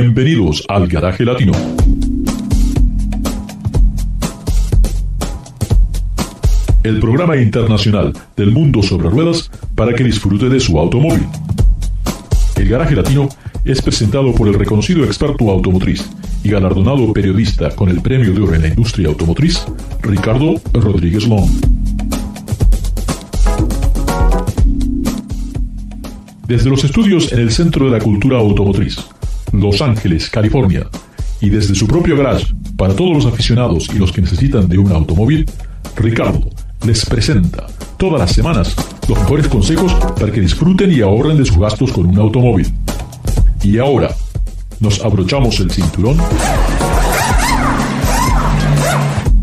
[0.00, 1.50] Bienvenidos al Garaje Latino.
[6.84, 11.26] El programa internacional del mundo sobre ruedas para que disfrute de su automóvil.
[12.54, 13.28] El Garaje Latino
[13.64, 16.08] es presentado por el reconocido experto automotriz
[16.44, 19.66] y galardonado periodista con el Premio de Oro en la Industria Automotriz,
[20.02, 21.50] Ricardo Rodríguez Long.
[26.46, 29.04] Desde los estudios en el Centro de la Cultura Automotriz,
[29.52, 30.88] Los Ángeles, California,
[31.40, 34.92] y desde su propio garage para todos los aficionados y los que necesitan de un
[34.92, 35.46] automóvil,
[35.96, 36.50] Ricardo
[36.84, 37.66] les presenta
[37.96, 38.74] todas las semanas
[39.08, 42.72] los mejores consejos para que disfruten y ahorren de sus gastos con un automóvil.
[43.62, 44.14] Y ahora,
[44.80, 46.18] nos abrochamos el cinturón,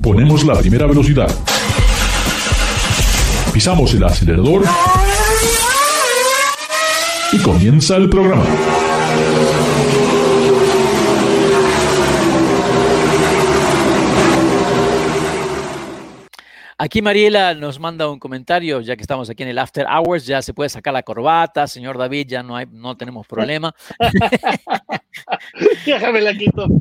[0.00, 1.28] ponemos la primera velocidad,
[3.52, 4.64] pisamos el acelerador
[7.32, 8.44] y comienza el programa.
[16.84, 20.42] Aquí Mariela nos manda un comentario, ya que estamos aquí en el After Hours, ya
[20.42, 23.74] se puede sacar la corbata, señor David, ya no hay, no tenemos problema.
[25.86, 26.66] Déjame la quito.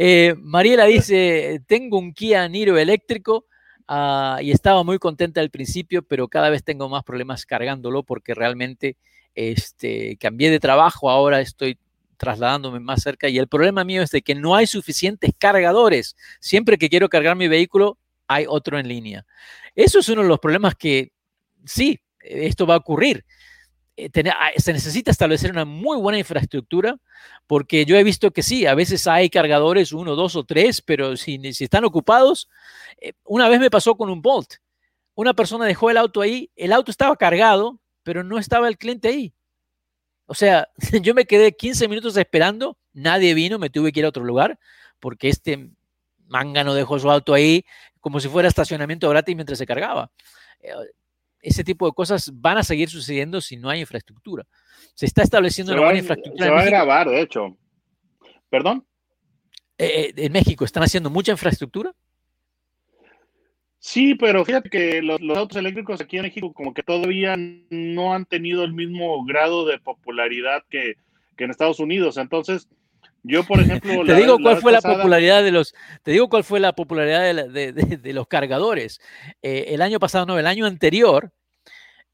[0.00, 3.46] Eh, Mariela dice, tengo un Kia Niro eléctrico
[3.88, 8.32] ah, y estaba muy contenta al principio, pero cada vez tengo más problemas cargándolo porque
[8.34, 8.96] realmente
[9.34, 11.76] este, cambié de trabajo, ahora estoy
[12.16, 16.14] trasladándome más cerca y el problema mío es de que no hay suficientes cargadores.
[16.38, 17.98] Siempre que quiero cargar mi vehículo,
[18.28, 19.26] hay otro en línea.
[19.74, 21.12] Eso es uno de los problemas que
[21.64, 23.24] sí, esto va a ocurrir.
[23.96, 26.96] Eh, ah, se necesita establecer una muy buena infraestructura
[27.48, 31.16] porque yo he visto que sí, a veces hay cargadores, uno, dos o tres, pero
[31.16, 32.48] si, están ocupados,
[33.00, 34.54] eh, una vez me pasó con un Bolt.
[35.14, 39.08] Una persona dejó el auto ahí, el auto estaba cargado, pero no estaba el cliente
[39.08, 39.34] ahí.
[40.26, 40.68] O sea,
[41.02, 44.60] yo me quedé 15 minutos esperando, nadie vino, me tuve que ir a otro lugar
[45.00, 45.70] porque este
[46.28, 47.64] manga no dejó su auto ahí
[48.00, 50.10] como si fuera estacionamiento gratis mientras se cargaba.
[50.60, 50.72] Eh,
[51.40, 54.46] ese tipo de cosas van a seguir sucediendo si no hay infraestructura.
[54.94, 56.46] Se está estableciendo una buena infraestructura.
[56.46, 57.56] Se va a grabar, de hecho.
[58.48, 58.84] ¿Perdón?
[59.76, 61.94] Eh, eh, en México, ¿están haciendo mucha infraestructura?
[63.78, 67.36] Sí, pero fíjate que los, autos eléctricos aquí en México como que todavía
[67.70, 70.96] no han tenido el mismo grado de popularidad que,
[71.36, 72.16] que en Estados Unidos.
[72.16, 72.68] Entonces,
[73.28, 76.60] yo, por ejemplo, te digo cuál fue la popularidad de los, te digo cuál fue
[76.60, 79.00] la popularidad de, los cargadores.
[79.42, 81.30] Eh, el año pasado, no, el año anterior,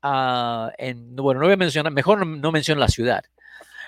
[0.02, 3.22] uh, en, bueno, no voy a mencionar, mejor no, menciono la ciudad,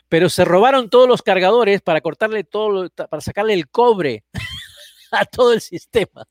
[0.09, 4.23] pero se robaron todos los cargadores para cortarle todo, para sacarle el cobre
[5.11, 6.25] a todo el sistema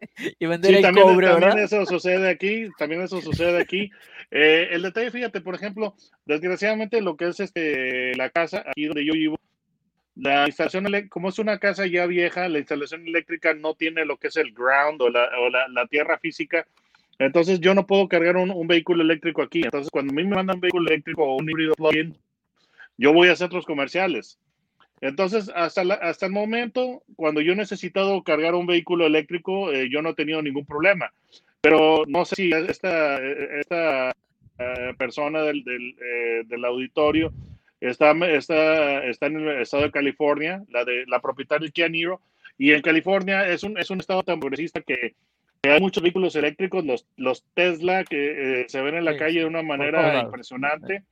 [0.38, 1.26] y vender el también, cobre.
[1.26, 3.90] También eso sucede aquí, también eso sucede aquí.
[4.30, 9.04] Eh, el detalle, fíjate, por ejemplo, desgraciadamente lo que es este la casa aquí donde
[9.04, 9.38] yo vivo
[10.18, 14.28] la instalación, como es una casa ya vieja, la instalación eléctrica no tiene lo que
[14.28, 16.66] es el ground o la, o la, tierra física.
[17.20, 19.62] Entonces yo no puedo cargar un, vehículo eléctrico aquí.
[19.62, 22.16] Entonces cuando a mí me mandan un vehículo eléctrico o un híbrido plug-in,
[22.96, 24.40] yo voy a centros comerciales.
[25.00, 30.02] Entonces, hasta, hasta el momento, cuando yo he necesitado cargar un vehículo eléctrico, eh, yo
[30.02, 31.12] no he tenido ningún problema.
[31.60, 34.10] Pero no sé si esta, esta
[34.58, 37.32] eh, persona del, del, eh, del auditorio
[37.80, 42.20] está, está, está en el estado de California, la de la propietaria de Kia Niro,
[42.56, 45.14] y en California es un, es un estado tan progresista que,
[45.62, 49.44] hay muchos vehículos eléctricos, los, los Tesla que eh, se ven en la calle de
[49.44, 51.02] una manera impresionante.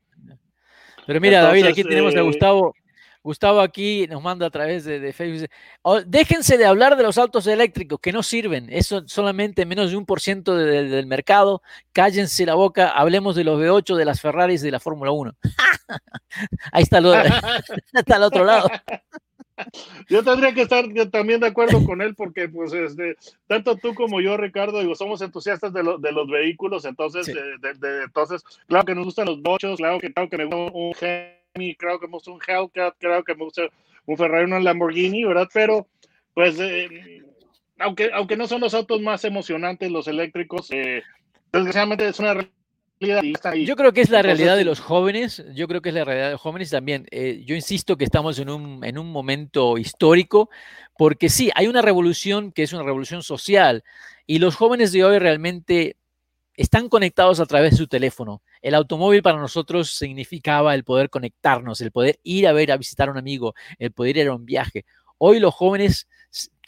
[1.07, 2.75] Pero mira, David, aquí tenemos a eh, Gustavo,
[3.27, 5.49] Gustavo aquí nos manda a través de, Facebook.
[5.83, 8.69] Oh, déjense de hablar de los autos eléctricos que no sirven.
[8.71, 11.61] Eso solamente menos de un por ciento del mercado.
[11.93, 12.91] Cállense la boca.
[12.91, 15.35] Hablemos de los V8, de las Ferraris, de la Fórmula 1.
[16.73, 17.13] Ahí está, lo,
[17.93, 18.69] está al otro lado.
[20.09, 23.17] Yo tendría que estar también de acuerdo con él porque, pues, este,
[23.49, 27.27] tanto tú como yo, Ricardo, digo, somos entusiastas de, de los vehículos, entonces,
[28.05, 30.93] entonces, claro que nos gustan los bochos, claro que, claro que me gusta un
[31.77, 33.63] creo que me gusta un Hellcat, creo que me gusta
[34.07, 35.49] un Ferrari, un Lamborghini, ¿verdad?
[35.53, 35.87] Pero,
[36.35, 37.23] pues, eh,
[37.79, 41.03] aunque, aunque no son los autos más emocionantes, los eléctricos, eh,
[41.53, 42.51] desgraciadamente es una realidad.
[43.65, 46.27] Yo creo que es la realidad de los jóvenes, yo creo que es la realidad
[46.27, 47.07] de los jóvenes también.
[47.11, 50.49] Eh, yo insisto que estamos en un, en un momento histórico,
[50.97, 53.85] porque sí, hay una revolución que es una revolución social,
[54.27, 55.97] y los jóvenes de hoy realmente
[56.57, 58.43] están conectados a través de su teléfono.
[58.63, 63.09] El automóvil para nosotros significaba el poder conectarnos, el poder ir a ver, a visitar
[63.09, 64.85] a un amigo, el poder ir a un viaje.
[65.19, 66.07] Hoy los jóvenes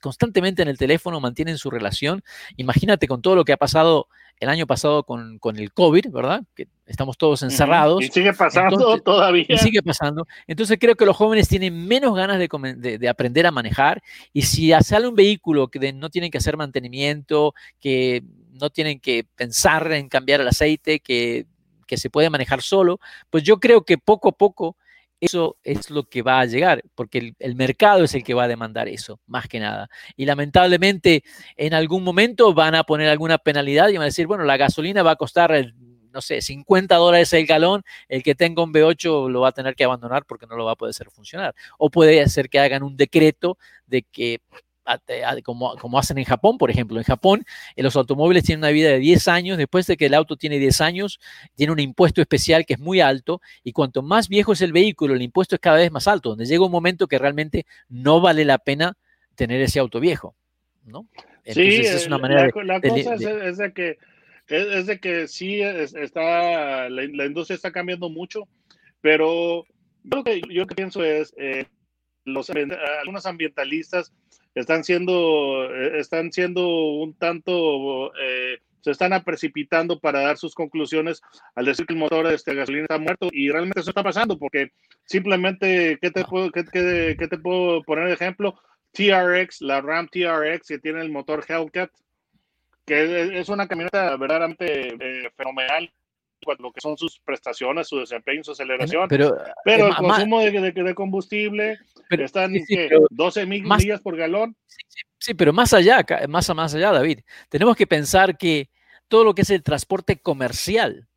[0.01, 2.23] constantemente en el teléfono, mantienen su relación.
[2.57, 4.09] Imagínate con todo lo que ha pasado
[4.41, 6.43] el año pasado con, el COVID, ¿verdad?
[6.55, 8.03] Que estamos todos encerrados.
[8.03, 9.45] Y sigue pasando todavía.
[9.49, 10.27] Y sigue pasando.
[10.47, 14.01] Entonces creo que los jóvenes tienen menos ganas de, aprender a manejar
[14.33, 18.23] y si sale un vehículo que no tienen que hacer mantenimiento, que
[18.61, 21.47] no tienen que pensar en cambiar el aceite, que,
[21.87, 23.01] que se puede manejar solo,
[23.31, 24.77] pues yo creo que poco a poco
[25.21, 28.49] eso es lo que va a llegar, porque el, mercado es el que va a
[28.49, 29.89] demandar eso, más que nada.
[30.17, 31.25] Y lamentablemente
[31.57, 35.03] en algún momento van a poner alguna penalidad y van a decir, bueno, la gasolina
[35.03, 35.53] va a costar,
[36.13, 39.75] no sé, 50 dólares el galón, el que tenga un V8 lo va a tener
[39.75, 41.55] que abandonar porque no lo va a poder hacer funcionar.
[41.79, 44.41] O puede ser que hagan un decreto de que
[45.45, 46.99] como, como, hacen en Japón, por ejemplo.
[46.99, 47.45] En Japón,
[47.77, 49.59] eh, los automóviles tienen una vida de 10 años.
[49.59, 51.21] Después de que el auto tiene 10 años,
[51.55, 53.41] tiene un impuesto especial que es muy alto.
[53.63, 56.47] Y cuanto más viejo es el vehículo, el impuesto es cada vez más alto, donde
[56.47, 58.97] llega un momento que realmente no vale la pena
[59.35, 60.35] tener ese auto viejo.
[60.85, 61.07] ¿no?
[61.45, 63.99] sí, es una manera la, cosa es, de que
[64.49, 68.49] es, de que sí está la, industria está cambiando mucho,
[69.01, 69.65] pero
[70.05, 71.67] yo lo que yo pienso es eh,
[72.25, 74.13] los algunos ambientalistas
[74.61, 81.21] están siendo, eh, están siendo un tanto, eh, se están precipitando para dar sus conclusiones
[81.55, 84.39] al decir que el motor de este gasolina está muerto y realmente eso está pasando
[84.39, 84.73] porque
[85.05, 88.59] simplemente, ¿qué te puedo, qué, te puedo poner de ejemplo?
[88.93, 91.91] TRX, la Ram TRX que tiene el motor Hellcat,
[92.87, 95.93] que es una camioneta verdaderamente eh, fenomenal
[96.59, 99.09] lo que son sus prestaciones, su desempeño, su aceleración.
[99.09, 101.79] Pero, pero el consumo de, de, combustible
[102.11, 102.65] están en
[103.11, 104.57] 12 mil millas por galón.
[105.19, 108.71] Sí, pero más allá, más, más allá, David, tenemos que pensar que
[109.09, 111.09] todo lo que es el transporte comercial,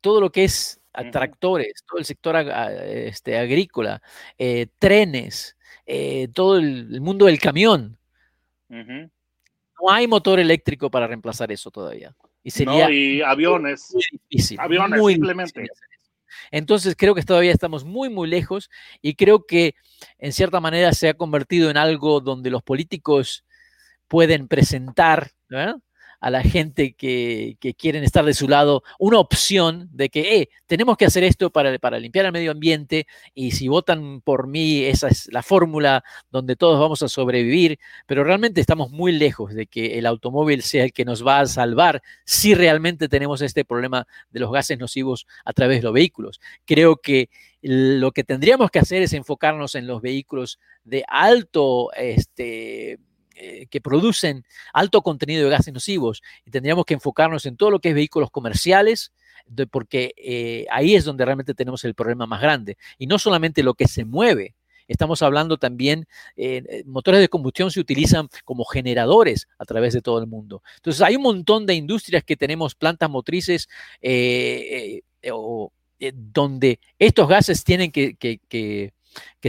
[0.00, 0.80] todo lo que es
[1.10, 4.02] tractores, todo el sector este, agrícola,
[4.38, 5.56] eh, trenes,
[5.86, 7.98] eh, todo el, mundo del camión.
[8.68, 12.14] No hay motor eléctrico para reemplazar eso todavía.
[12.42, 13.90] Y sería y aviones.
[13.92, 14.58] Muy difícil.
[14.60, 15.66] Aviones, muy simplemente.
[16.50, 18.68] Entonces creo que todavía estamos muy, muy lejos
[19.00, 19.74] y creo que
[20.18, 23.44] en cierta manera se ha convertido en algo donde los políticos
[24.08, 25.76] pueden presentar ¿verdad?
[26.22, 30.96] A la gente que, quieren estar de su lado una opción de que eh, tenemos
[30.96, 35.08] que hacer esto para, para limpiar el medio ambiente y si votan por mí, esa
[35.08, 39.98] es la fórmula donde todos vamos a sobrevivir, pero realmente estamos muy lejos de que
[39.98, 44.40] el automóvil sea el que nos va a salvar si realmente tenemos este problema de
[44.40, 46.40] los gases nocivos a través de los vehículos.
[46.64, 47.30] Creo que
[47.62, 53.00] lo que tendríamos que hacer es enfocarnos en los vehículos de alto este,
[53.44, 57.80] eh, que producen alto contenido de gases nocivos y tendríamos que enfocarnos en todo lo
[57.80, 59.12] que es vehículos comerciales,
[59.72, 62.78] porque eh, ahí es donde realmente tenemos el problema más grande.
[62.98, 64.54] Y no solamente lo que se mueve,
[64.88, 66.06] Estamos hablando también,
[66.36, 70.62] eh, motores de combustión se utilizan como generadores a través de todo el mundo.
[70.76, 73.68] Entonces, hay un montón de industrias que tenemos plantas motrices
[76.12, 78.92] donde estos gases tienen que,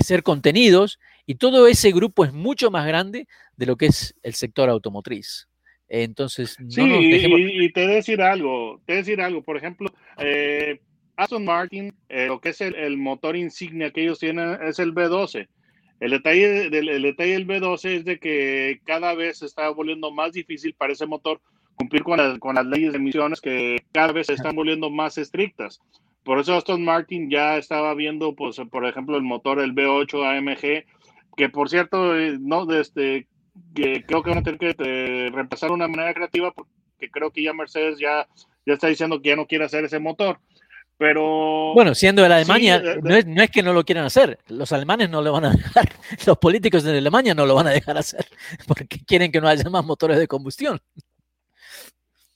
[0.01, 4.33] ser contenidos y todo ese grupo es mucho más grande de lo que es el
[4.33, 5.47] sector automotriz.
[5.87, 10.79] Entonces, no sí, y, te voy a decir algo, te decir algo, por ejemplo, eh,
[11.15, 15.47] Aston Martin, eh, lo que es el, motor insignia que ellos tienen es el B12.
[15.99, 20.11] El detalle, del, el detalle del B12 es de que cada vez se está volviendo
[20.11, 21.39] más difícil para ese motor
[21.75, 25.79] cumplir con, con las leyes de emisiones que cada vez se están volviendo más estrictas.
[26.23, 30.85] Por eso Aston Martin ya estaba viendo, pues, por ejemplo, el motor, el B8 AMG,
[31.35, 33.27] que por cierto, eh, no, este,
[33.75, 36.69] que creo que van a tener que eh, reemplazar de una manera creativa, porque
[37.11, 38.27] creo que ya Mercedes ya,
[38.65, 40.39] ya está diciendo que ya no quiere hacer ese motor.
[40.97, 41.73] Pero.
[41.73, 44.39] Bueno, siendo de Alemania, no, es, no, es, que no lo quieran hacer.
[44.47, 45.91] Los alemanes no lo van a dejar.
[46.25, 48.25] Los políticos de Alemania no lo van a dejar hacer.
[48.67, 50.79] Porque quieren que no haya más motores de combustión.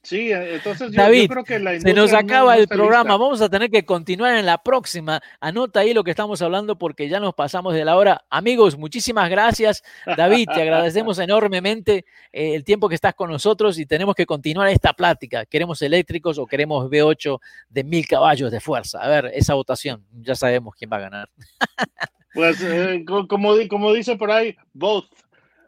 [0.07, 3.17] Sí, eh, entonces yo, David, creo que la se nos acaba el programa.
[3.17, 5.21] Vamos a tener que continuar en la próxima.
[5.41, 8.23] Anota ahí lo que estamos hablando porque ya nos pasamos de la hora.
[8.29, 9.83] Amigos, muchísimas gracias.
[10.15, 14.69] David, te agradecemos enormemente eh, el tiempo que estás con nosotros y tenemos que continuar
[14.69, 15.45] esta plática.
[15.45, 18.99] ¿Queremos eléctricos o queremos V8 de mil caballos de fuerza?
[19.01, 21.29] A ver, esa votación, ya sabemos quién va a ganar.
[22.33, 25.07] Pues eh, como, como dice por ahí, both.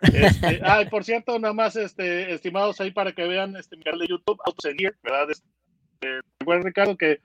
[0.02, 4.00] Este, ah, por cierto, nada más, este, estimados ahí para que vean este mi canal
[4.00, 4.72] de YouTube, Autos
[5.04, 5.30] ¿verdad?
[5.30, 7.20] Este, recuerden, Ricardo, que,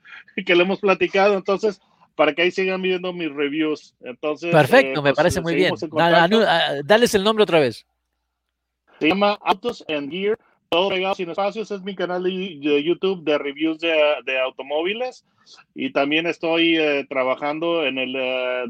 [0.44, 1.80] que lo hemos platicado, entonces,
[2.14, 3.94] para que ahí sigan viendo mis reviews.
[4.00, 5.74] Entonces, Perfecto, me pues, parece muy bien.
[5.92, 7.86] Dale, dales el nombre otra vez.
[9.00, 10.38] Se llama Autos and Gear
[10.74, 15.24] todo pegado sin espacios es mi canal de, YouTube de reviews de, automóviles
[15.72, 18.64] y también estoy eh, trabajando en el, eh,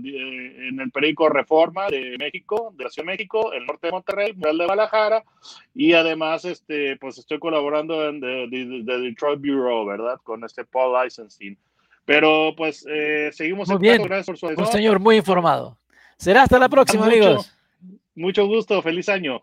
[0.68, 4.34] en el periódico Reforma de México, de la Ciudad de México, el norte de Monterrey,
[4.38, 5.25] el de Guadalajara
[5.75, 10.20] y además este, pues estoy colaborando en The, Detroit Bureau, ¿verdad?
[10.23, 11.56] Con este Paul Eisenstein.
[12.04, 13.66] Pero pues eh, seguimos.
[13.68, 15.78] Muy bien, gracias por su Un señor muy informado.
[16.18, 17.50] Será hasta la próxima, amigos.
[18.14, 19.42] Mucho gusto, feliz año.